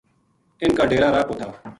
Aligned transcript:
اِنھ 0.61 0.75
کا 0.77 0.83
ڈیرا 0.91 1.07
راہ 1.15 1.27
پو 1.27 1.33
تھا 1.39 1.47